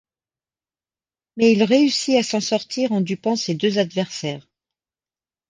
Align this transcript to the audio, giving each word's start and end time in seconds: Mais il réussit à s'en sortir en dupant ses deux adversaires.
Mais 1.37 1.51
il 1.53 1.61
réussit 1.61 2.17
à 2.17 2.23
s'en 2.23 2.39
sortir 2.41 2.91
en 2.91 3.01
dupant 3.01 3.35
ses 3.35 3.53
deux 3.53 3.77
adversaires. 3.77 4.47